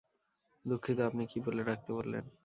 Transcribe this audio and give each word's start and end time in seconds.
দুঃখিত, 0.65 0.97
আপনি 1.01 1.23
কী 1.31 1.37
বলে 1.45 1.61
ডাকতে 1.63 1.89
বললেন? 1.97 2.25